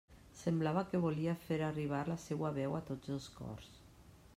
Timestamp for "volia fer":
1.03-1.59